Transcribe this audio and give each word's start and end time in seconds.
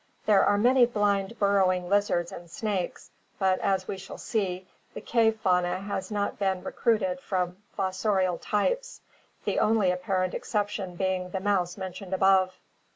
There 0.25 0.43
are 0.43 0.57
many 0.57 0.87
blind 0.87 1.37
burrowing 1.37 1.87
lizards 1.87 2.31
and 2.31 2.49
snakes, 2.49 3.11
but, 3.37 3.59
as 3.59 3.87
we 3.87 3.99
shall 3.99 4.17
see, 4.17 4.65
the 4.95 4.99
cave 5.01 5.39
fauna 5.39 5.79
has 5.81 6.09
not 6.09 6.39
been 6.39 6.63
recruited 6.63 7.19
from 7.19 7.57
fossorial 7.77 8.39
types, 8.41 9.01
the 9.45 9.59
only 9.59 9.91
apparent 9.91 10.33
exception 10.33 10.95
being 10.95 11.29
the 11.29 11.39
mouse 11.39 11.77
mentioned 11.77 12.15
above. 12.15 12.55